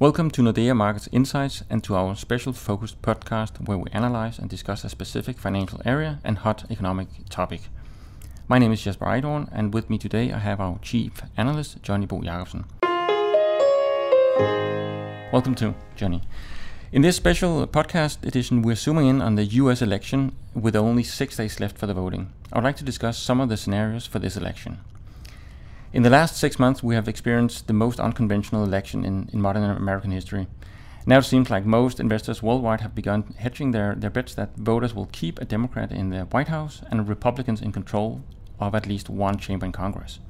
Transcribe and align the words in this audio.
Welcome 0.00 0.30
to 0.30 0.40
Nordea 0.40 0.74
Markets 0.74 1.10
Insights 1.12 1.62
and 1.68 1.84
to 1.84 1.94
our 1.94 2.16
special 2.16 2.54
focused 2.54 3.02
podcast 3.02 3.68
where 3.68 3.76
we 3.76 3.90
analyze 3.92 4.38
and 4.38 4.48
discuss 4.48 4.82
a 4.82 4.88
specific 4.88 5.36
financial 5.36 5.82
area 5.84 6.20
and 6.24 6.38
hot 6.38 6.64
economic 6.70 7.08
topic. 7.28 7.60
My 8.48 8.58
name 8.58 8.72
is 8.72 8.80
Jesper 8.80 9.04
Eidorn, 9.04 9.50
and 9.52 9.74
with 9.74 9.90
me 9.90 9.98
today 9.98 10.32
I 10.32 10.38
have 10.38 10.58
our 10.58 10.78
chief 10.80 11.20
analyst, 11.36 11.82
Johnny 11.82 12.06
Bo 12.06 12.22
Jacobsen. 12.22 12.64
Welcome 15.34 15.54
to 15.56 15.74
Johnny. 15.96 16.22
In 16.92 17.02
this 17.02 17.16
special 17.16 17.66
podcast 17.66 18.26
edition, 18.26 18.62
we're 18.62 18.76
zooming 18.76 19.06
in 19.06 19.20
on 19.20 19.34
the 19.34 19.44
US 19.44 19.82
election 19.82 20.32
with 20.54 20.74
only 20.76 21.02
six 21.02 21.36
days 21.36 21.60
left 21.60 21.76
for 21.76 21.86
the 21.86 21.92
voting. 21.92 22.32
I 22.50 22.56
would 22.56 22.64
like 22.64 22.76
to 22.76 22.84
discuss 22.84 23.18
some 23.18 23.38
of 23.38 23.50
the 23.50 23.58
scenarios 23.58 24.06
for 24.06 24.18
this 24.18 24.38
election. 24.38 24.78
In 25.92 26.04
the 26.04 26.10
last 26.10 26.36
six 26.36 26.56
months, 26.60 26.84
we 26.84 26.94
have 26.94 27.08
experienced 27.08 27.66
the 27.66 27.72
most 27.72 27.98
unconventional 27.98 28.62
election 28.62 29.04
in, 29.04 29.28
in 29.32 29.40
modern 29.40 29.64
American 29.64 30.12
history. 30.12 30.46
Now 31.04 31.18
it 31.18 31.24
seems 31.24 31.50
like 31.50 31.66
most 31.66 31.98
investors 31.98 32.44
worldwide 32.44 32.82
have 32.82 32.94
begun 32.94 33.34
hedging 33.38 33.72
their, 33.72 33.96
their 33.96 34.10
bets 34.10 34.34
that 34.34 34.56
voters 34.56 34.94
will 34.94 35.06
keep 35.06 35.40
a 35.40 35.44
Democrat 35.44 35.90
in 35.90 36.10
the 36.10 36.20
White 36.26 36.46
House 36.46 36.82
and 36.90 37.08
Republicans 37.08 37.60
in 37.60 37.72
control 37.72 38.22
of 38.60 38.76
at 38.76 38.86
least 38.86 39.10
one 39.10 39.36
chamber 39.36 39.66
in 39.66 39.72
Congress. 39.72 40.20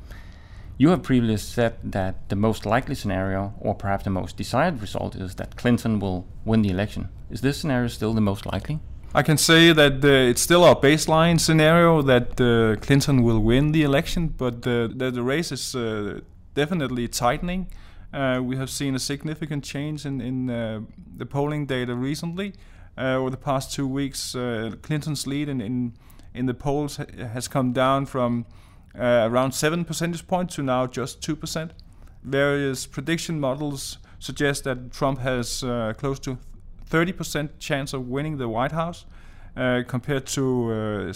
You 0.78 0.88
have 0.90 1.02
previously 1.02 1.36
said 1.36 1.76
that 1.84 2.30
the 2.30 2.36
most 2.36 2.64
likely 2.64 2.94
scenario, 2.94 3.52
or 3.60 3.74
perhaps 3.74 4.04
the 4.04 4.10
most 4.10 4.38
desired 4.38 4.80
result, 4.80 5.14
is 5.14 5.34
that 5.34 5.56
Clinton 5.56 6.00
will 6.00 6.26
win 6.46 6.62
the 6.62 6.70
election. 6.70 7.10
Is 7.28 7.42
this 7.42 7.58
scenario 7.58 7.88
still 7.88 8.14
the 8.14 8.22
most 8.22 8.46
likely? 8.46 8.80
I 9.12 9.22
can 9.22 9.38
say 9.38 9.72
that 9.72 10.04
uh, 10.04 10.30
it's 10.30 10.40
still 10.40 10.62
our 10.62 10.76
baseline 10.76 11.40
scenario 11.40 12.00
that 12.02 12.40
uh, 12.40 12.80
Clinton 12.80 13.24
will 13.24 13.40
win 13.40 13.72
the 13.72 13.82
election, 13.82 14.28
but 14.28 14.64
uh, 14.64 14.86
the, 14.86 15.10
the, 15.12 15.22
race 15.22 15.50
is 15.50 15.74
uh, 15.74 16.20
definitely 16.54 17.08
tightening. 17.08 17.66
Uh, 18.12 18.40
we 18.40 18.56
have 18.56 18.70
seen 18.70 18.94
a 18.94 19.00
significant 19.00 19.64
change 19.64 20.06
in, 20.06 20.20
in 20.20 20.48
uh, 20.48 20.80
the 21.16 21.26
polling 21.26 21.66
data 21.66 21.96
recently. 21.96 22.52
over 22.96 23.30
the 23.30 23.36
past 23.36 23.72
two 23.72 23.88
weeks, 23.88 24.36
Clinton's 24.82 25.26
lead 25.26 25.48
in, 25.48 25.60
in, 25.60 25.94
in 26.32 26.46
the 26.46 26.54
polls 26.54 26.98
has 27.32 27.48
come 27.48 27.72
down 27.72 28.06
from 28.06 28.46
around 28.94 29.52
7 29.52 29.84
percentage 29.84 30.28
points 30.28 30.54
to 30.54 30.62
now 30.62 30.86
just 30.86 31.20
2%. 31.20 31.70
Various 32.22 32.86
prediction 32.86 33.40
models 33.40 33.98
suggest 34.20 34.62
that 34.64 34.92
Trump 34.92 35.18
has 35.18 35.64
close 35.98 36.20
to 36.20 36.38
30% 36.90 37.50
chance 37.58 37.92
of 37.92 38.08
winning 38.08 38.38
the 38.38 38.48
White 38.48 38.72
House 38.72 39.06
uh, 39.56 39.82
compared 39.86 40.26
to 40.26 40.72
uh, 40.72 41.12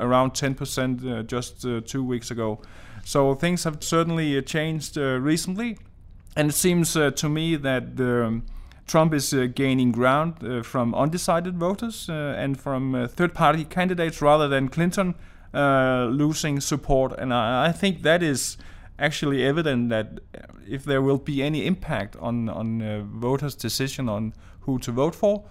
around 0.00 0.32
10% 0.32 1.20
uh, 1.20 1.22
just 1.22 1.64
uh, 1.64 1.80
two 1.84 2.04
weeks 2.04 2.30
ago. 2.30 2.60
So 3.04 3.34
things 3.34 3.64
have 3.64 3.82
certainly 3.82 4.40
changed 4.42 4.96
recently. 4.96 5.78
And 6.36 6.50
it 6.50 6.54
seems 6.54 6.94
to 6.94 7.28
me 7.28 7.54
that 7.54 8.00
um, 8.00 8.44
Trump 8.86 9.14
is 9.14 9.32
uh, 9.32 9.46
gaining 9.54 9.92
ground 9.92 10.44
uh, 10.44 10.62
from 10.62 10.94
undecided 10.94 11.56
voters 11.56 12.08
uh, 12.08 12.34
and 12.36 12.60
from 12.60 13.08
third 13.08 13.34
party 13.34 13.64
candidates 13.64 14.20
rather 14.20 14.48
than 14.48 14.68
Clinton, 14.68 15.14
losing 15.54 16.60
support, 16.60 17.12
and 17.18 17.32
I, 17.32 17.68
I, 17.68 17.72
think 17.72 18.02
that 18.02 18.22
is 18.22 18.56
actually 18.98 19.44
evident 19.44 19.88
that 19.90 20.20
if 20.68 20.84
there 20.84 21.02
will 21.02 21.18
be 21.18 21.42
any 21.42 21.66
impact 21.66 22.16
on 22.16 22.48
on 22.48 22.82
uh, 22.82 23.02
voters' 23.02 23.54
decision 23.54 24.08
on 24.08 24.32
who 24.60 24.78
to 24.78 24.92
vote 24.92 25.14
for 25.14 25.44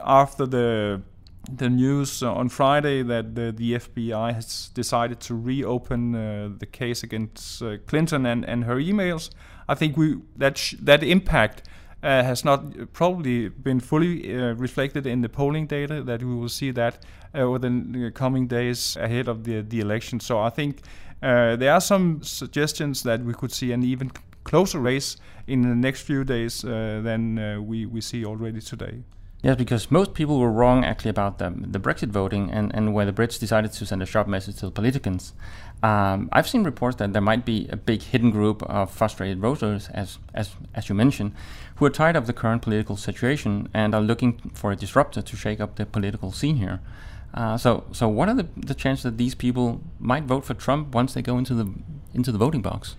after 0.00 0.46
the 0.46 1.02
the 1.50 1.68
news 1.68 2.22
on 2.22 2.48
Friday 2.48 3.02
that 3.02 3.34
the, 3.34 3.52
the 3.52 3.74
FBI 3.74 4.34
has 4.34 4.68
decided 4.74 5.20
to 5.20 5.34
reopen 5.34 6.14
uh, 6.14 6.48
the 6.58 6.66
case 6.66 7.02
against 7.02 7.62
uh, 7.62 7.76
Clinton 7.86 8.26
and, 8.26 8.44
and 8.44 8.64
her 8.64 8.76
emails, 8.76 9.30
I 9.68 9.74
think 9.74 9.96
we 9.96 10.16
that 10.36 10.58
sh- 10.58 10.74
that 10.80 11.02
impact 11.02 11.62
uh, 12.02 12.22
has 12.22 12.44
not 12.44 12.92
probably 12.92 13.48
been 13.48 13.80
fully 13.80 14.34
uh, 14.34 14.54
reflected 14.54 15.06
in 15.06 15.22
the 15.22 15.28
polling 15.28 15.66
data. 15.66 16.02
That 16.02 16.22
we 16.22 16.34
will 16.34 16.48
see 16.48 16.70
that 16.72 17.04
uh, 17.34 17.40
over 17.40 17.58
the 17.58 18.10
coming 18.14 18.46
days 18.46 18.96
ahead 18.96 19.28
of 19.28 19.44
the 19.44 19.62
the 19.62 19.80
election. 19.80 20.20
So 20.20 20.40
I 20.40 20.50
think 20.50 20.82
uh, 21.22 21.56
there 21.56 21.72
are 21.72 21.80
some 21.80 22.22
suggestions 22.22 23.02
that 23.02 23.22
we 23.22 23.34
could 23.34 23.52
see 23.52 23.72
an 23.72 23.82
even 23.82 24.10
closer 24.44 24.78
race 24.78 25.16
in 25.46 25.62
the 25.62 25.74
next 25.74 26.02
few 26.02 26.24
days 26.24 26.64
uh, 26.64 27.00
than 27.02 27.38
uh, 27.38 27.60
we 27.60 27.86
we 27.86 28.00
see 28.00 28.24
already 28.24 28.60
today. 28.60 29.02
Yes, 29.42 29.56
because 29.56 29.90
most 29.90 30.14
people 30.14 30.40
were 30.40 30.50
wrong 30.50 30.84
actually 30.84 31.10
about 31.10 31.38
the, 31.38 31.52
the 31.56 31.78
Brexit 31.78 32.08
voting 32.08 32.50
and, 32.50 32.74
and 32.74 32.94
where 32.94 33.04
the 33.04 33.12
Brits 33.12 33.38
decided 33.38 33.70
to 33.72 33.86
send 33.86 34.02
a 34.02 34.06
sharp 34.06 34.26
message 34.26 34.56
to 34.56 34.66
the 34.66 34.72
politicians. 34.72 35.34
Um, 35.82 36.28
I've 36.32 36.48
seen 36.48 36.64
reports 36.64 36.96
that 36.96 37.12
there 37.12 37.22
might 37.22 37.44
be 37.44 37.68
a 37.70 37.76
big 37.76 38.02
hidden 38.02 38.30
group 38.30 38.62
of 38.62 38.90
frustrated 38.90 39.38
voters, 39.38 39.88
as, 39.92 40.18
as, 40.34 40.56
as 40.74 40.88
you 40.88 40.94
mentioned, 40.94 41.32
who 41.76 41.84
are 41.84 41.90
tired 41.90 42.16
of 42.16 42.26
the 42.26 42.32
current 42.32 42.62
political 42.62 42.96
situation 42.96 43.68
and 43.74 43.94
are 43.94 44.00
looking 44.00 44.38
for 44.54 44.72
a 44.72 44.76
disruptor 44.76 45.20
to 45.20 45.36
shake 45.36 45.60
up 45.60 45.76
the 45.76 45.84
political 45.84 46.32
scene 46.32 46.56
here. 46.56 46.80
Uh, 47.36 47.58
so, 47.58 47.84
so 47.92 48.08
what 48.08 48.28
are 48.28 48.34
the, 48.34 48.48
the 48.56 48.74
chances 48.74 49.04
that 49.04 49.18
these 49.18 49.34
people 49.34 49.82
might 49.98 50.24
vote 50.24 50.44
for 50.44 50.54
Trump 50.54 50.94
once 50.94 51.12
they 51.12 51.22
go 51.22 51.36
into 51.36 51.54
the 51.54 51.70
into 52.14 52.32
the 52.32 52.38
voting 52.38 52.62
box? 52.62 52.96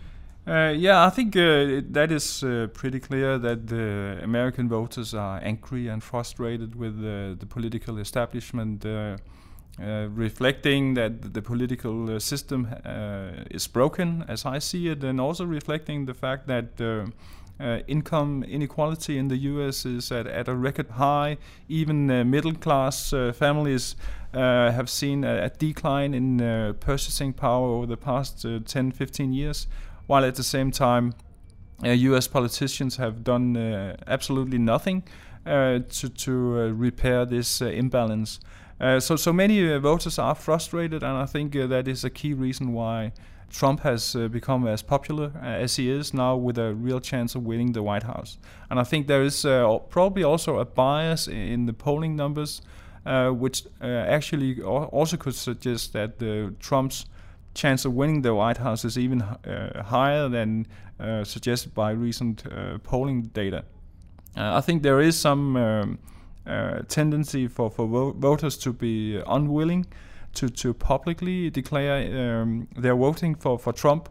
Uh, 0.47 0.73
yeah, 0.77 1.05
I 1.05 1.09
think 1.09 1.35
uh, 1.35 1.81
that 1.89 2.09
is 2.09 2.41
uh, 2.41 2.67
pretty 2.73 3.01
clear 3.01 3.37
that 3.37 3.67
the 3.67 4.19
American 4.23 4.69
voters 4.69 5.13
are 5.13 5.41
angry 5.43 5.89
and 5.89 6.01
frustrated 6.01 6.73
with 6.75 7.01
the 7.01 7.45
political 7.49 7.97
establishment, 7.97 8.85
uh, 8.85 9.17
uh, 9.81 10.07
reflecting 10.09 10.93
that 10.93 11.33
the 11.33 11.41
political 11.41 12.17
system 12.19 12.67
is 13.51 13.67
broken, 13.67 14.23
as 14.29 14.45
I 14.45 14.59
see 14.59 14.87
it, 14.87 15.03
and 15.03 15.19
also 15.19 15.45
reflecting 15.45 16.05
the 16.05 16.13
fact 16.13 16.47
that. 16.47 16.79
Income 17.87 18.43
inequality 18.43 19.17
in 19.17 19.27
the 19.27 19.37
U.S. 19.37 19.85
is 19.85 20.11
at, 20.11 20.27
at 20.27 20.47
a 20.47 20.55
record 20.55 20.89
high. 20.91 21.37
Even 21.67 22.07
middle 22.29 22.53
class 22.53 23.13
families 23.33 23.95
have 24.33 24.89
seen 24.89 25.23
a, 25.23 25.45
a, 25.45 25.49
decline 25.49 26.13
in 26.13 26.75
purchasing 26.79 27.33
power 27.33 27.67
over 27.67 27.85
the 27.85 27.97
past 27.97 28.45
10 28.65 28.91
15 28.91 29.33
years 29.33 29.67
while 30.07 30.23
at 30.23 30.35
the 30.35 30.43
same 30.43 30.71
time, 30.71 31.13
uh, 31.83 31.89
U.S. 31.89 32.27
politicians 32.27 32.95
have 32.95 33.23
done 33.23 33.55
uh, 33.55 33.97
absolutely 34.07 34.57
nothing 34.57 35.03
uh, 35.45 35.79
to 35.89 36.09
to 36.09 36.31
uh, 36.31 36.67
repair 36.69 37.25
this 37.25 37.61
uh, 37.61 37.65
imbalance. 37.65 38.39
Uh, 38.79 38.99
so 38.99 39.15
so 39.15 39.31
many 39.31 39.77
voters 39.77 40.17
are 40.17 40.33
frustrated, 40.33 41.03
and 41.03 41.17
I 41.17 41.25
think 41.25 41.53
that 41.53 41.87
is 41.87 42.03
a 42.03 42.09
key 42.09 42.33
reason 42.33 42.73
why. 42.73 43.11
Trump 43.49 43.81
has 43.81 44.15
uh, 44.15 44.27
become 44.27 44.67
as 44.67 44.81
popular 44.81 45.31
uh, 45.41 45.45
as 45.45 45.75
he 45.77 45.89
is 45.89 46.13
now 46.13 46.35
with 46.35 46.57
a 46.57 46.73
real 46.73 46.99
chance 46.99 47.35
of 47.35 47.45
winning 47.45 47.71
the 47.71 47.81
White 47.81 48.03
House. 48.03 48.37
And 48.69 48.79
I 48.79 48.83
think 48.83 49.07
there 49.07 49.23
is 49.23 49.45
uh, 49.45 49.77
probably 49.89 50.23
also 50.23 50.59
a 50.59 50.65
bias 50.65 51.27
in 51.27 51.65
the 51.65 51.73
polling 51.73 52.15
numbers, 52.15 52.61
which 53.05 53.63
actually 53.81 54.61
also 54.61 55.15
could 55.17 55.35
suggest 55.35 55.93
that 55.93 56.19
Trump's 56.59 57.05
chance 57.57 57.85
of 57.85 57.93
winning 57.93 58.21
the 58.21 58.33
White 58.33 58.57
House 58.57 58.85
is 58.85 58.97
even 58.97 59.21
uh, 59.21 59.83
higher 59.83 60.29
than 60.29 60.67
uh, 60.99 61.23
suggested 61.23 61.73
by 61.73 61.91
recent 61.91 62.43
uh, 62.45 62.77
polling 62.83 63.23
data. 63.33 63.63
I 64.35 64.61
think 64.61 64.83
there 64.83 65.01
is 65.01 65.17
some 65.17 65.57
um, 65.57 65.99
tendency 66.87 67.47
for, 67.47 67.71
for 67.71 67.87
vo- 67.87 68.11
voters 68.11 68.55
to 68.57 68.71
be 68.71 69.19
unwilling 69.25 69.87
to, 70.37 70.49
to 70.49 70.73
publicly 70.73 71.49
declare 71.49 72.41
um, 72.41 72.67
their 72.81 72.95
voting 72.95 73.35
for, 73.35 73.59
for 73.59 73.73
Trump, 73.73 74.09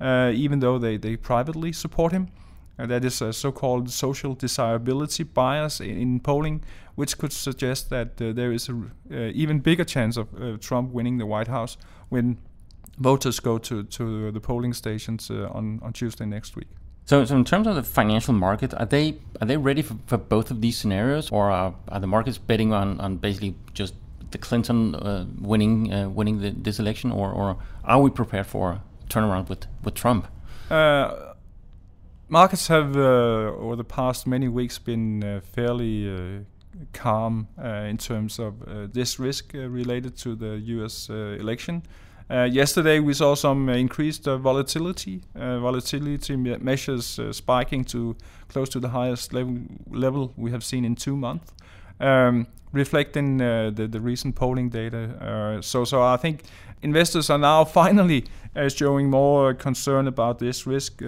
even 0.00 0.60
though 0.60 0.78
they, 0.78 0.98
they 0.98 1.16
privately 1.16 1.72
support 1.72 2.12
him. 2.12 2.28
Uh, 2.76 2.86
that 2.86 3.04
is 3.04 3.22
a 3.22 3.32
so-called 3.32 3.88
social 3.88 4.34
desirability 4.34 5.22
bias 5.22 5.80
in, 5.80 5.96
in 5.96 6.20
polling, 6.20 6.60
which 6.96 7.16
could 7.18 7.32
suggest 7.32 7.88
that 7.90 8.20
uh, 8.20 8.32
there 8.32 8.52
is 8.52 8.68
an 8.68 8.90
uh, 9.12 9.16
even 9.32 9.60
bigger 9.60 9.84
chance 9.84 10.16
of 10.16 10.28
Trump 10.60 10.92
winning 10.92 11.18
the 11.18 11.26
White 11.26 11.48
House 11.48 11.76
when 12.08 12.36
voters 12.98 13.40
go 13.40 13.58
to, 13.58 13.84
to 13.84 14.30
the 14.32 14.40
polling 14.40 14.74
stations 14.74 15.30
uh, 15.30 15.48
on, 15.52 15.78
on 15.82 15.92
Tuesday 15.92 16.26
next 16.26 16.56
week. 16.56 16.68
So, 17.04 17.24
so 17.24 17.36
in 17.36 17.44
terms 17.44 17.66
of 17.66 17.76
the 17.76 17.82
financial 17.82 18.34
market, 18.34 18.74
are 18.74 18.86
they 18.86 19.18
are 19.40 19.46
they 19.46 19.56
ready 19.56 19.82
for, 19.82 19.96
for 20.06 20.16
both 20.16 20.50
of 20.50 20.60
these 20.60 20.76
scenarios, 20.76 21.30
or 21.30 21.50
are, 21.50 21.74
are 21.88 22.00
the 22.00 22.06
markets 22.06 22.38
betting 22.38 22.72
on, 22.72 23.00
on 23.00 23.18
basically 23.18 23.54
just 23.74 23.94
the 24.34 24.38
Clinton 24.38 24.94
uh, 24.94 25.24
winning 25.40 25.92
uh, 25.92 26.08
winning 26.08 26.40
the, 26.40 26.50
this 26.50 26.78
election, 26.78 27.12
or, 27.12 27.32
or 27.32 27.56
are 27.84 28.00
we 28.02 28.10
prepared 28.10 28.46
for 28.46 28.72
a 28.72 28.82
turnaround 29.08 29.48
with 29.48 29.66
with 29.84 29.94
Trump? 29.94 30.26
Uh, 30.70 31.34
markets 32.28 32.68
have 32.68 32.96
uh, 32.96 33.64
over 33.64 33.76
the 33.76 33.84
past 33.84 34.26
many 34.26 34.48
weeks 34.48 34.78
been 34.78 35.24
uh, 35.24 35.40
fairly 35.40 36.44
calm 36.92 37.46
in 37.88 37.96
terms 37.96 38.38
of 38.38 38.52
this 38.92 39.18
risk 39.18 39.52
related 39.54 40.16
to 40.18 40.34
the 40.34 40.58
U.S. 40.76 41.08
election. 41.08 41.82
Uh, 42.30 42.44
yesterday, 42.44 43.00
we 43.00 43.12
saw 43.12 43.34
some 43.34 43.68
increased 43.68 44.26
uh, 44.26 44.38
volatility. 44.38 45.20
Uh, 45.36 45.58
volatility 45.58 46.36
measures 46.36 47.20
spiking 47.32 47.84
to 47.84 48.16
close 48.48 48.68
to 48.70 48.80
the 48.80 48.88
highest 48.88 49.32
level, 49.34 49.58
level 49.90 50.32
we 50.36 50.50
have 50.50 50.64
seen 50.64 50.84
in 50.84 50.94
two 50.94 51.16
months, 51.16 51.52
um, 52.00 52.46
reflecting 52.74 53.40
uh, 53.40 53.70
the, 53.70 53.86
the 53.86 54.00
recent 54.00 54.34
polling 54.34 54.68
data. 54.68 55.04
Uh, 55.20 55.62
so, 55.62 55.84
so 55.84 56.02
I 56.02 56.16
think 56.18 56.42
investors 56.82 57.30
are 57.30 57.38
now 57.38 57.64
finally 57.80 58.26
uh, 58.54 58.68
showing 58.68 59.08
more 59.08 59.54
concern 59.54 60.06
about 60.06 60.38
this 60.38 60.66
risk. 60.66 61.02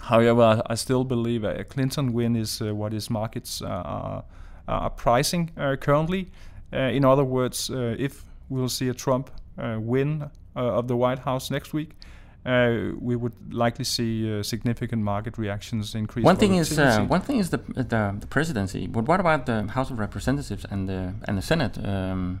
However, 0.00 0.62
I 0.66 0.74
still 0.74 1.04
believe 1.04 1.44
a 1.44 1.62
Clinton 1.62 2.12
win 2.12 2.34
is 2.34 2.60
uh, 2.60 2.74
what 2.74 2.92
his 2.92 3.08
markets 3.08 3.62
are, 3.62 4.24
are 4.66 4.90
pricing 4.90 5.50
currently. 5.80 6.30
in 6.72 7.04
other 7.04 7.24
words, 7.24 7.70
if 7.72 8.24
we'll 8.48 8.68
see 8.68 8.88
a 8.88 8.94
Trump 8.94 9.30
win 9.56 10.30
of 10.56 10.88
the 10.88 10.96
White 10.96 11.20
House 11.20 11.50
next 11.50 11.72
week, 11.72 11.90
uh, 11.90 12.02
we 12.44 13.16
would 13.16 13.54
likely 13.54 13.84
see 13.84 14.38
uh, 14.38 14.42
significant 14.42 15.02
market 15.02 15.38
reactions 15.38 15.94
increase. 15.94 16.24
One 16.24 16.36
thing 16.36 16.56
is 16.56 16.78
uh, 16.78 17.04
one 17.04 17.20
thing 17.20 17.38
is 17.38 17.50
the, 17.50 17.58
the, 17.58 18.16
the 18.18 18.26
presidency, 18.28 18.86
but 18.86 19.04
what 19.04 19.20
about 19.20 19.46
the 19.46 19.66
House 19.68 19.90
of 19.90 19.98
Representatives 19.98 20.66
and 20.70 20.88
the 20.88 21.14
and 21.24 21.38
the 21.38 21.42
Senate? 21.42 21.78
Um, 21.84 22.40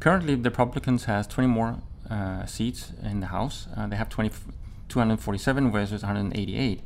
currently, 0.00 0.34
the 0.34 0.50
Republicans 0.50 1.04
has 1.04 1.26
20 1.26 1.48
more 1.48 1.78
uh, 2.10 2.46
seats 2.46 2.92
in 3.02 3.20
the 3.20 3.26
House. 3.26 3.66
Uh, 3.76 3.86
they 3.86 3.96
have 3.96 4.08
20, 4.08 4.30
247 4.88 5.70
versus 5.70 6.02
188. 6.02 6.80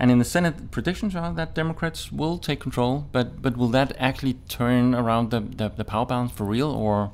And 0.00 0.12
in 0.12 0.18
the 0.18 0.24
Senate, 0.24 0.70
predictions 0.70 1.16
are 1.16 1.32
that 1.32 1.54
Democrats 1.54 2.12
will 2.12 2.38
take 2.38 2.60
control, 2.60 3.08
but 3.10 3.42
but 3.42 3.56
will 3.56 3.68
that 3.70 3.92
actually 3.98 4.34
turn 4.48 4.94
around 4.94 5.30
the, 5.30 5.40
the, 5.40 5.68
the 5.70 5.84
power 5.84 6.06
balance 6.06 6.30
for 6.30 6.44
real, 6.44 6.70
or 6.70 7.10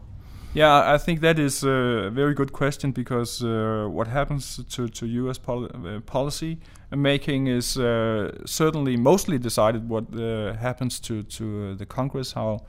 yeah, 0.55 0.95
I 0.95 0.99
think 0.99 1.21
that 1.21 1.39
is 1.39 1.65
a 1.65 2.11
very 2.13 2.33
good 2.33 2.53
question 2.53 2.93
because 2.93 3.43
uh, 3.43 3.89
what 3.91 4.07
happens 4.07 4.61
to, 4.71 4.89
to 4.89 5.07
U.S. 5.07 5.37
Pol- 5.37 5.65
uh, 5.65 6.01
policy 6.01 6.59
making 6.93 7.49
is 7.49 7.77
uh, 7.77 8.31
certainly 8.47 8.97
mostly 8.97 9.37
decided 9.37 9.89
what 9.89 10.05
uh, 10.15 10.55
happens 10.55 11.01
to 11.01 11.25
to 11.25 11.45
uh, 11.73 11.77
the 11.77 11.87
Congress, 11.87 12.33
how 12.33 12.61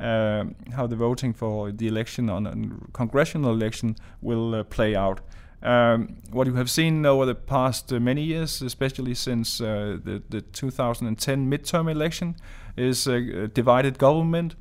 uh, 0.00 0.44
how 0.72 0.86
the 0.86 0.96
voting 0.96 1.34
for 1.34 1.70
the 1.70 1.86
election 1.86 2.30
on 2.30 2.46
a 2.46 2.92
congressional 2.92 3.52
election 3.52 3.96
will 4.22 4.64
play 4.64 4.96
out. 4.96 5.20
Um, 5.62 6.16
what 6.30 6.46
you 6.46 6.54
have 6.54 6.70
seen 6.70 7.06
over 7.06 7.26
the 7.26 7.34
past 7.34 7.90
many 7.92 8.22
years, 8.22 8.62
especially 8.62 9.14
since 9.14 9.58
the, 9.58 10.22
the 10.28 10.42
2010 10.42 11.50
midterm 11.50 11.90
election, 11.90 12.36
is 12.76 13.06
a 13.06 13.48
divided 13.48 13.98
government 13.98 14.56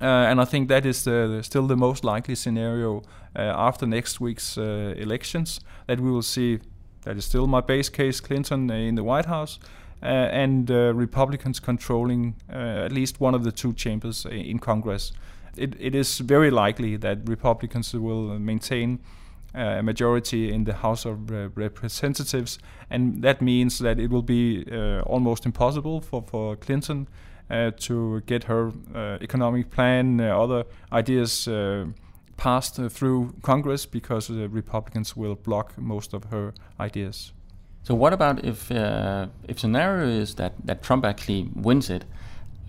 uh, 0.00 0.04
and 0.04 0.40
I 0.40 0.44
think 0.44 0.68
that 0.68 0.84
is 0.84 1.04
the, 1.04 1.40
still 1.42 1.66
the 1.66 1.76
most 1.76 2.04
likely 2.04 2.34
scenario 2.34 3.02
uh, 3.34 3.40
after 3.40 3.86
next 3.86 4.20
week's 4.20 4.58
uh, 4.58 4.94
elections 4.96 5.60
that 5.86 6.00
we 6.00 6.10
will 6.10 6.22
see. 6.22 6.58
That 7.02 7.16
is 7.16 7.24
still 7.24 7.46
my 7.46 7.60
base 7.60 7.88
case: 7.88 8.20
Clinton 8.20 8.70
in 8.70 8.96
the 8.96 9.04
White 9.04 9.26
House, 9.26 9.60
and 10.02 10.68
Republicans 10.68 11.60
controlling 11.60 12.34
at 12.48 12.90
least 12.90 13.20
one 13.20 13.34
of 13.34 13.44
the 13.44 13.52
two 13.52 13.72
chambers 13.72 14.26
in 14.26 14.58
Congress. 14.58 15.12
It, 15.56 15.76
it 15.78 15.94
is 15.94 16.18
very 16.18 16.50
likely 16.50 16.96
that 16.96 17.18
Republicans 17.28 17.94
will 17.94 18.38
maintain 18.40 18.98
a 19.54 19.82
majority 19.82 20.52
in 20.52 20.64
the 20.64 20.74
House 20.74 21.04
of 21.04 21.30
Representatives, 21.56 22.58
and 22.90 23.22
that 23.22 23.40
means 23.40 23.78
that 23.78 24.00
it 24.00 24.10
will 24.10 24.22
be 24.22 24.66
uh, 24.70 25.02
almost 25.02 25.46
impossible 25.46 26.00
for, 26.00 26.24
for 26.26 26.56
Clinton 26.56 27.06
uh, 27.08 27.26
to 27.48 28.20
get 28.26 28.44
her 28.44 28.72
uh, 28.94 29.18
economic 29.20 29.70
plan, 29.70 30.20
uh, 30.20 30.36
other 30.38 30.64
ideas 30.92 31.48
passed 32.36 32.76
through 32.90 33.34
Congress 33.42 33.86
because 33.86 34.28
the 34.28 34.48
Republicans 34.48 35.16
will 35.16 35.34
block 35.34 35.78
most 35.78 36.12
of 36.12 36.24
her 36.24 36.52
ideas. 36.78 37.32
So 37.82 37.94
what 37.94 38.12
about 38.12 38.44
if 38.44 38.70
uh, 38.72 39.28
if 39.46 39.60
scenario 39.60 40.08
is 40.08 40.34
that, 40.34 40.54
that 40.64 40.82
Trump 40.82 41.04
actually 41.04 41.48
wins 41.54 41.88
it? 41.88 42.04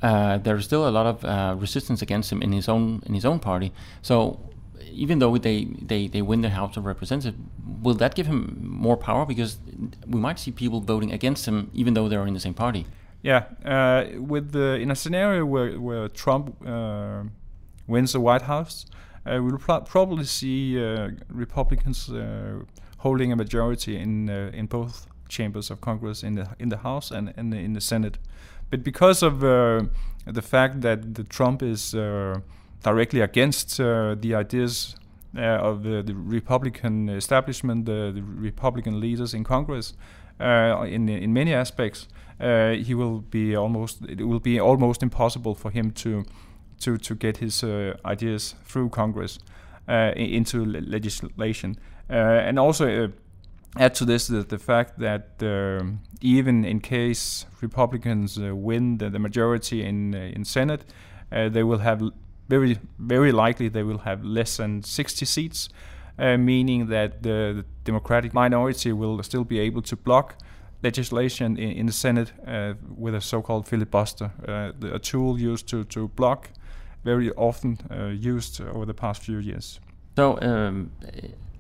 Uh, 0.04 0.38
there 0.38 0.56
is 0.56 0.66
still 0.66 0.88
a 0.88 0.92
lot 0.92 1.08
of 1.08 1.26
uh, 1.26 1.56
resistance 1.58 2.04
against 2.04 2.32
him 2.32 2.44
in 2.44 2.52
his 2.52 2.70
own 2.70 3.02
in 3.08 3.16
his 3.16 3.26
own 3.26 3.40
party. 3.40 3.72
So 4.04 4.40
even 4.92 5.20
though 5.20 5.38
they, 5.38 5.66
they, 5.82 6.08
they 6.08 6.22
win 6.22 6.42
the 6.42 6.50
House 6.50 6.78
of 6.78 6.86
Representatives, 6.86 7.38
will 7.82 7.96
that 7.96 8.16
give 8.16 8.28
him 8.28 8.58
more 8.62 8.98
power? 8.98 9.26
Because 9.26 9.58
we 10.08 10.20
might 10.20 10.40
see 10.40 10.52
people 10.52 10.82
voting 10.82 11.12
against 11.12 11.48
him 11.48 11.70
even 11.74 11.94
though 11.94 12.08
they're 12.08 12.28
in 12.28 12.34
the 12.34 12.40
same 12.40 12.54
party. 12.54 12.86
Yeah, 13.22 13.46
uh, 13.66 14.20
with 14.20 14.52
the 14.52 14.76
in 14.76 14.92
a 14.92 14.96
scenario 14.96 15.46
where 15.46 15.80
where 15.80 16.08
Trump 16.08 16.56
uh, 16.66 17.24
wins 17.88 18.14
the 18.14 18.20
White 18.20 18.44
House, 18.44 18.86
uh, 19.26 19.40
we'll 19.42 19.58
pro- 19.58 19.82
probably 19.82 20.26
see 20.26 20.82
uh, 20.82 21.10
Republicans 21.30 22.10
uh, 22.10 22.60
holding 23.00 23.32
a 23.32 23.36
majority 23.36 23.98
in 23.98 24.30
uh, 24.30 24.52
in 24.54 24.68
both 24.68 25.08
chambers 25.30 25.72
of 25.72 25.82
Congress 25.82 26.24
in 26.24 26.36
the 26.36 26.48
in 26.60 26.70
the 26.70 26.78
House 26.78 27.12
and, 27.12 27.34
and 27.36 27.54
in 27.54 27.74
the 27.74 27.82
Senate. 27.82 28.18
But 28.70 28.84
because 28.84 29.24
of 29.24 29.40
the 29.40 30.42
fact 30.42 30.82
that 30.82 31.16
the 31.16 31.24
Trump 31.24 31.64
is 31.64 31.92
directly 32.84 33.22
against 33.22 33.78
the 33.78 34.34
ideas 34.36 34.96
of 35.34 35.84
the, 35.84 36.04
the, 36.04 36.14
Republican 36.14 37.08
establishment, 37.08 37.86
the, 37.86 38.12
the, 38.14 38.22
Republican 38.22 39.00
leaders 39.00 39.34
in 39.34 39.46
Congress, 39.46 39.94
Uh, 40.40 40.86
in 40.88 41.10
in 41.10 41.34
many 41.34 41.54
aspects, 41.54 42.08
uh, 42.40 42.72
he 42.72 42.94
will 42.94 43.22
be 43.22 43.56
almost 43.56 44.02
it 44.08 44.22
will 44.22 44.40
be 44.40 44.60
almost 44.60 45.02
impossible 45.02 45.56
for 45.56 45.72
him 45.72 45.92
to 45.92 46.24
to 46.80 46.98
to 46.98 47.16
get 47.16 47.38
his 47.38 47.64
uh, 47.64 47.96
ideas 48.06 48.56
through 48.66 48.90
Congress 48.90 49.40
uh, 49.88 50.12
into 50.16 50.64
le- 50.66 50.82
legislation, 50.82 51.76
uh, 52.10 52.14
and 52.14 52.60
also. 52.60 53.06
Uh, 53.06 53.08
add 53.80 53.94
to 53.94 54.06
this 54.06 54.28
the, 54.28 54.44
the 54.44 54.58
fact 54.58 54.98
that 54.98 55.44
even 56.22 56.66
in 56.66 56.80
case 56.80 57.46
Republicans 57.62 58.40
win 58.40 58.98
the, 58.98 59.10
the, 59.10 59.20
majority 59.20 59.84
in 59.84 60.16
in 60.16 60.44
Senate, 60.46 60.84
they 61.30 61.62
will 61.62 61.80
have 61.80 62.02
very 62.50 62.80
very 62.98 63.32
likely 63.32 63.70
they 63.70 63.84
will 63.84 64.00
have 64.00 64.24
less 64.24 64.58
than 64.58 64.82
60 64.82 65.26
seats, 65.26 65.70
uh, 66.20 66.38
meaning 66.38 66.88
that 66.88 67.24
the, 67.24 67.54
the, 67.58 67.66
Democratic 67.84 68.34
minority 68.34 68.92
will 68.92 69.24
still 69.24 69.46
be 69.46 69.60
able 69.60 69.82
to 69.82 69.96
block 69.96 70.36
legislation 70.84 71.58
in, 71.58 71.72
in 71.72 71.86
the 71.86 71.94
Senate 71.94 72.34
uh, 72.46 72.74
with 72.98 73.16
a 73.16 73.22
so-called 73.22 73.66
filibuster, 73.68 74.32
uh, 74.48 74.72
the, 74.80 74.96
a 74.96 75.00
tool 75.00 75.40
used 75.40 75.68
to, 75.70 75.84
to 75.86 76.10
block, 76.10 76.50
very 77.04 77.32
often 77.32 77.80
uh, 77.90 78.08
used 78.08 78.62
over 78.62 78.86
the 78.86 78.94
past 78.94 79.24
few 79.24 79.38
years. 79.38 79.80
So 80.16 80.38
um, 80.42 80.92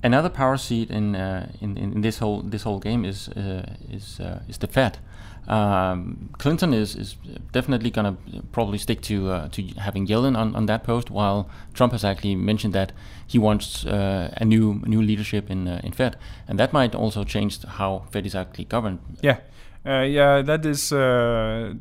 another 0.04 0.30
power 0.30 0.58
seat 0.58 0.90
in, 0.90 1.16
uh, 1.16 1.50
in, 1.62 1.78
in 1.78 2.02
this 2.02 2.20
whole 2.20 2.42
this 2.42 2.64
whole 2.64 2.80
game 2.80 3.06
is 3.06 3.30
uh, 3.30 3.64
is 3.92 4.20
uh, 4.20 4.40
is 4.48 4.58
the 4.58 4.68
Fed. 4.68 5.00
Um, 5.48 6.30
Clinton 6.38 6.74
is, 6.74 6.96
is 6.96 7.16
definitely 7.54 7.90
going 7.90 8.06
to 8.06 8.42
probably 8.52 8.78
stick 8.78 9.02
to 9.04 9.32
uh, 9.32 9.48
to 9.50 9.64
having 9.78 10.06
Yellen 10.08 10.38
on, 10.38 10.56
on 10.56 10.66
that 10.66 10.84
post, 10.84 11.10
while 11.10 11.50
Trump 11.74 11.94
has 11.94 12.04
actually 12.04 12.36
mentioned 12.36 12.74
that 12.74 12.92
he 13.26 13.40
wants 13.40 13.86
uh, 13.86 14.34
a 14.38 14.46
new 14.46 14.82
new 14.86 15.02
leadership 15.02 15.50
in 15.50 15.68
uh, 15.68 15.80
in 15.84 15.94
Fed, 15.94 16.18
and 16.48 16.60
that 16.60 16.74
might 16.74 16.94
also 16.96 17.24
change 17.24 17.64
how 17.64 18.04
Fed 18.12 18.26
is 18.26 18.36
actually 18.36 18.66
governed. 18.66 19.00
Yeah, 19.22 19.40
yeah, 19.86 20.42
that 20.42 20.66
is 20.66 20.92
a 20.92 21.76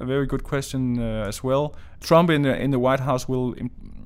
very 0.00 0.26
good 0.26 0.42
question 0.42 0.98
as 0.98 1.44
well. 1.44 1.74
Trump 2.00 2.30
in 2.30 2.42
the 2.42 2.56
in 2.56 2.70
the 2.70 2.78
White 2.78 3.00
House 3.00 3.28
will 3.28 3.54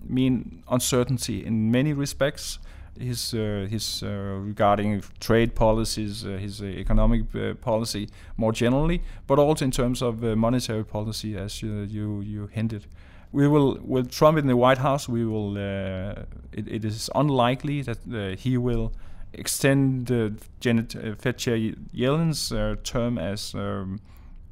mean 0.09 0.65
uncertainty 0.69 1.47
in 1.47 1.71
many 1.71 1.93
respects 1.93 2.59
his 2.99 3.35
uh, 3.35 3.67
his 3.71 4.03
uh, 4.03 4.39
regarding 4.41 5.03
trade 5.21 5.55
policies, 5.55 6.25
uh, 6.25 6.31
his 6.31 6.63
economic 6.63 7.61
policy 7.61 8.09
more 8.37 8.53
generally, 8.53 9.03
but 9.27 9.39
also 9.39 9.65
in 9.65 9.71
terms 9.71 10.03
of 10.03 10.23
monetary 10.23 10.85
policy, 10.85 11.37
as 11.37 11.63
you 11.63 12.21
you, 12.21 12.47
hinted 12.53 12.87
we 13.33 13.49
will 13.49 13.79
with 13.83 14.11
Trump 14.11 14.39
in 14.39 14.47
the 14.47 14.57
White 14.57 14.79
House. 14.79 15.09
We 15.09 15.25
will. 15.25 15.57
Uh, 15.57 16.25
it, 16.53 16.69
it 16.69 16.85
is 16.85 17.11
unlikely 17.15 17.83
that 17.83 17.99
uh, 18.13 18.37
he 18.37 18.59
will 18.59 18.93
extend 19.33 20.13
uh, 20.13 20.31
Janet 20.61 20.95
uh, 20.95 21.15
Fed 21.15 21.39
Chair 21.39 21.57
Yellen's 21.93 22.53
term 22.85 23.19
as 23.19 23.55
um, 23.55 24.01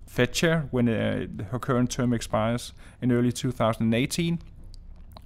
Fed 0.07 0.33
Chair 0.33 0.67
when 0.71 0.87
her 0.87 1.59
current 1.59 1.91
term 1.91 2.15
expires 2.15 2.73
in 3.03 3.13
early 3.13 3.33
2018. 3.33 4.39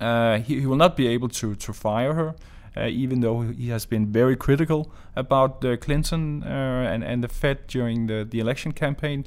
He, 0.00 0.60
he, 0.60 0.66
will 0.66 0.76
not 0.76 0.96
be 0.96 1.06
able 1.06 1.28
to 1.28 1.54
to 1.54 1.72
fire 1.72 2.14
her 2.14 2.28
uh, 2.30 2.34
even 2.82 3.20
though 3.20 3.42
he 3.42 3.68
has 3.68 3.86
been 3.86 4.06
very 4.06 4.36
critical 4.36 4.90
about 5.16 5.64
uh, 5.64 5.76
Clinton 5.76 6.42
uh, 6.42 6.46
and, 6.46 7.04
and 7.04 7.22
the 7.22 7.28
Fed 7.28 7.66
during 7.66 8.06
the, 8.06 8.26
the 8.28 8.40
election 8.40 8.72
campaign. 8.72 9.24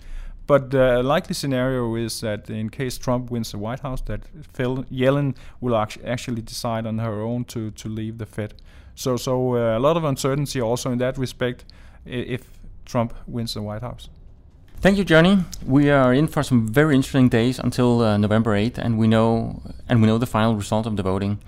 But 0.47 0.71
the 0.71 1.03
likely 1.03 1.33
scenario 1.33 1.95
is 1.95 2.21
that 2.21 2.49
in 2.49 2.69
case 2.69 2.97
Trump 2.97 3.29
wins 3.29 3.51
the 3.51 3.57
White 3.57 3.81
House, 3.81 4.01
that 4.01 4.21
Phil 4.53 4.85
Yellen 4.85 5.35
will 5.59 5.75
actually 5.75 6.41
decide 6.41 6.85
on 6.85 6.99
her 6.99 7.21
own 7.21 7.43
to, 7.45 7.71
to 7.71 7.89
leave 7.89 8.17
the 8.17 8.25
Fed. 8.25 8.53
So, 8.95 9.17
so 9.17 9.55
uh, 9.55 9.77
a 9.77 9.79
lot 9.79 9.97
of 9.97 10.05
uncertainty 10.05 10.61
also 10.61 10.91
in 10.91 10.97
that 10.99 11.17
respect 11.17 11.65
if 12.05 12.43
Trump 12.85 13.13
wins 13.27 13.53
the 13.53 13.61
White 13.61 13.81
House. 13.81 14.09
Thank 14.79 14.97
you, 14.97 15.03
Johnny. 15.03 15.39
We 15.65 15.89
are 15.89 16.13
in 16.13 16.27
for 16.27 16.43
some 16.43 16.67
very 16.67 16.95
interesting 16.95 17.29
days 17.29 17.59
until 17.59 18.01
uh, 18.01 18.15
November 18.17 18.55
8th, 18.55 18.77
and 18.77 18.97
we 18.97 19.07
know 19.07 19.61
and 19.89 20.01
we 20.01 20.07
know 20.07 20.17
the 20.17 20.27
final 20.27 20.55
result 20.55 20.85
of 20.85 20.95
the 20.95 21.03
voting. 21.03 21.39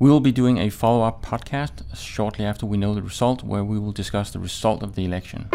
We 0.00 0.08
will 0.08 0.20
be 0.20 0.32
doing 0.32 0.56
a 0.56 0.70
follow 0.70 1.02
up 1.02 1.22
podcast 1.22 1.94
shortly 1.94 2.46
after 2.46 2.64
we 2.64 2.78
know 2.78 2.94
the 2.94 3.02
result, 3.02 3.44
where 3.44 3.62
we 3.62 3.78
will 3.78 3.92
discuss 3.92 4.30
the 4.30 4.38
result 4.38 4.82
of 4.82 4.94
the 4.94 5.04
election. 5.04 5.50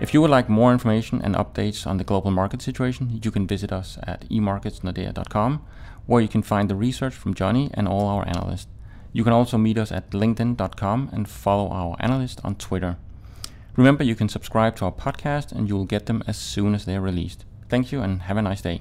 If 0.00 0.12
you 0.12 0.20
would 0.20 0.30
like 0.30 0.48
more 0.48 0.72
information 0.72 1.22
and 1.22 1.36
updates 1.36 1.86
on 1.86 1.98
the 1.98 2.02
global 2.02 2.32
market 2.32 2.60
situation, 2.60 3.20
you 3.22 3.30
can 3.30 3.46
visit 3.46 3.70
us 3.70 3.98
at 4.02 4.28
emarketsnordea.com, 4.28 5.64
where 6.06 6.20
you 6.20 6.26
can 6.26 6.42
find 6.42 6.68
the 6.68 6.74
research 6.74 7.14
from 7.14 7.34
Johnny 7.34 7.70
and 7.74 7.86
all 7.86 8.08
our 8.08 8.26
analysts. 8.26 8.66
You 9.12 9.22
can 9.22 9.32
also 9.32 9.56
meet 9.56 9.78
us 9.78 9.92
at 9.92 10.10
linkedin.com 10.10 11.10
and 11.12 11.28
follow 11.28 11.70
our 11.70 11.94
analyst 12.00 12.40
on 12.42 12.56
Twitter. 12.56 12.96
Remember, 13.76 14.02
you 14.02 14.16
can 14.16 14.28
subscribe 14.28 14.74
to 14.76 14.86
our 14.86 14.92
podcast 14.92 15.52
and 15.52 15.68
you 15.68 15.76
will 15.76 15.84
get 15.84 16.06
them 16.06 16.24
as 16.26 16.36
soon 16.36 16.74
as 16.74 16.84
they 16.84 16.96
are 16.96 17.00
released. 17.00 17.44
Thank 17.68 17.92
you 17.92 18.00
and 18.00 18.22
have 18.22 18.36
a 18.36 18.42
nice 18.42 18.60
day. 18.60 18.80